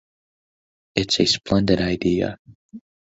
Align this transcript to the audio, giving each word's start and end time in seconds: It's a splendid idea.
It's 0.95 1.19
a 1.19 1.27
splendid 1.27 1.79
idea. 1.79 2.39